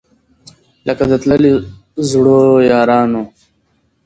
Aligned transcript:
لکه 0.87 1.03
د 1.09 1.13
تللیو 1.23 1.57
زړو 2.09 2.39
یارانو 2.71 3.23